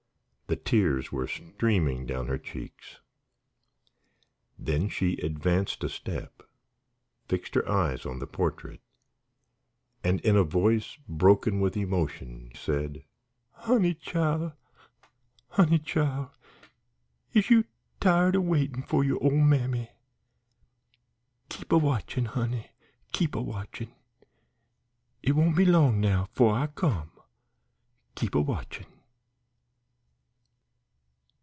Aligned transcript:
The 0.47 0.57
tears 0.57 1.13
were 1.13 1.27
streaming 1.29 2.05
down 2.05 2.27
her 2.27 2.37
cheeks. 2.37 2.99
Then 4.59 4.89
she 4.89 5.13
advanced 5.19 5.81
a 5.81 5.87
step, 5.87 6.43
fixed 7.29 7.55
her 7.55 7.65
eyes 7.69 8.05
on 8.05 8.19
the 8.19 8.27
portrait, 8.27 8.81
and 10.03 10.19
in 10.25 10.35
a 10.35 10.43
voice 10.43 10.97
broken 11.07 11.61
with 11.61 11.77
emotion, 11.77 12.51
said: 12.53 13.05
"Honey, 13.51 13.93
chile, 13.93 14.51
honey, 15.51 15.79
chile, 15.79 16.27
is 17.33 17.49
you 17.49 17.63
tired 18.01 18.35
a 18.35 18.41
waitin' 18.41 18.81
for 18.83 19.05
yo' 19.05 19.19
ole 19.19 19.31
mammy? 19.37 19.89
Keep 21.47 21.71
a 21.71 21.77
watchin', 21.77 22.25
honey 22.25 22.71
keep 23.13 23.35
a 23.35 23.41
watchin' 23.41 23.93
It 25.23 25.31
won't 25.31 25.55
be 25.55 25.63
long 25.63 26.01
now 26.01 26.25
'fore 26.33 26.55
I 26.57 26.67
come. 26.67 27.11
Keep 28.15 28.35
a 28.35 28.41
watchin'." 28.41 28.87